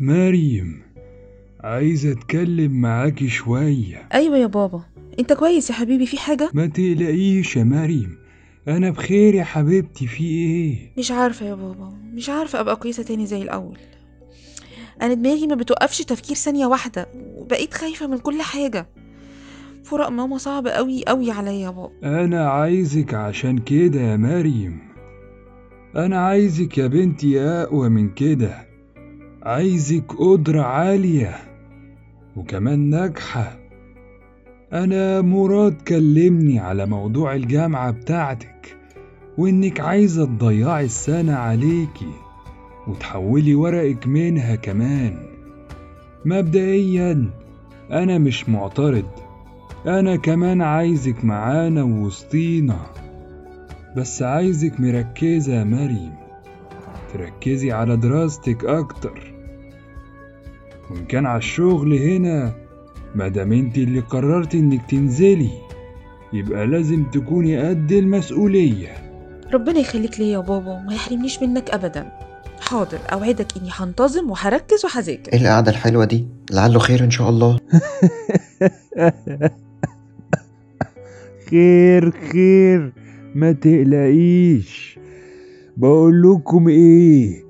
[0.00, 0.82] مريم
[1.60, 4.08] عايز أتكلم معاكي شوية.
[4.14, 4.82] أيوه يا بابا.
[5.18, 8.18] أنت كويس يا حبيبي في حاجة؟ ما تقلقيش يا مريم.
[8.68, 11.92] أنا بخير يا حبيبتي في إيه؟ مش عارفة يا بابا.
[12.14, 13.78] مش عارفة أبقى كويسة تاني زي الأول.
[15.02, 17.06] أنا دماغي ما بتوقفش تفكير ثانية واحدة.
[17.36, 18.86] وبقيت خايفة من كل حاجة.
[19.84, 21.90] فراق ماما صعب قوي قوي عليا يا بابا.
[22.24, 24.78] أنا عايزك عشان كده يا مريم.
[25.96, 28.65] أنا عايزك يا بنتي أقوى من كده.
[29.46, 31.36] عايزك قدرة عالية
[32.36, 33.58] وكمان ناجحة.
[34.72, 38.76] أنا مراد كلمني على موضوع الجامعة بتاعتك
[39.38, 42.12] وإنك عايزة تضيعي السنة عليكي
[42.86, 45.16] وتحولي ورقك منها كمان.
[46.24, 47.30] مبدئيا
[47.90, 49.08] أنا مش معترض.
[49.86, 52.86] أنا كمان عايزك معانا ووسطينا.
[53.96, 56.14] بس عايزك مركزة يا مريم.
[57.12, 59.35] تركزي على دراستك أكتر.
[60.90, 62.54] وان كان على الشغل هنا
[63.14, 65.50] مادام أنت اللي قررت إنك تنزلي
[66.32, 68.88] يبقى لازم تكوني قد المسؤولية.
[69.52, 72.12] ربنا يخليك ليا يا بابا وما يحرمنيش منك ابدا.
[72.60, 75.32] حاضر أوعدك إني هنتظم وهركز وهذاكر.
[75.32, 77.58] إيه القعدة الحلوة دي؟ لعله خير إن شاء الله.
[81.50, 82.92] خير خير
[83.34, 84.98] ما تقلقيش.
[85.76, 87.44] بقول لكم إيه؟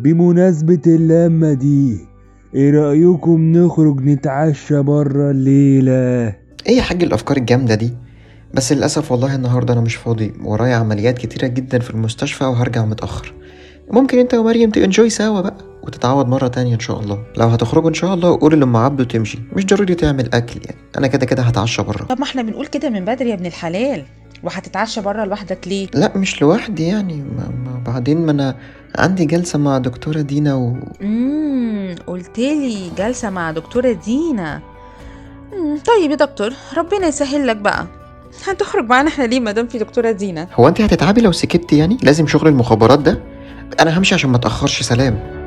[0.00, 2.09] بمناسبة اللمة دي
[2.54, 5.92] إيه رأيكم نخرج نتعشى برا الليلة؟
[6.66, 7.92] إيه يا حاج الأفكار الجامدة دي؟
[8.54, 10.32] بس للأسف والله النهاردة أنا مش فاضي.
[10.44, 13.32] ورايا عمليات كتيرة جدا في المستشفى وهرجع متأخر.
[13.90, 17.18] ممكن أنت ومريم تنجوي سوا بقى وتتعوض مرة تانية إن شاء الله.
[17.36, 20.78] لو هتخرجوا إن شاء الله قول لأم عبده تمشي مش ضروري تعمل أكل يعني.
[20.98, 24.02] أنا كده كده هتعشى بره طب ما إحنا بنقول كده من بدري يا ابن الحلال.
[24.42, 28.56] وهتتعشى بره لوحدك ليه؟ لا مش لوحدي يعني ما ما بعدين ما أنا
[28.98, 30.76] عندي جلسة مع دكتورة دينا و...
[31.02, 34.60] امم قلت لي جالسه مع دكتورة دينا.
[35.52, 37.86] مم، طيب يا دكتور ربنا يسهل لك بقى.
[38.46, 41.98] هتخرج معانا إحنا ليه ما دام في دكتورة دينا؟ هو انت هتتعبي لو سكتي يعني؟
[42.02, 43.20] لازم شغل المخابرات ده؟
[43.80, 45.39] أنا همشي عشان ما اتاخرش سلام.